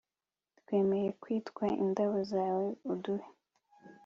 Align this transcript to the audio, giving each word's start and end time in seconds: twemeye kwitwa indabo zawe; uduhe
twemeye 0.59 1.09
kwitwa 1.21 1.65
indabo 1.83 2.17
zawe; 2.33 2.67
uduhe 2.91 3.29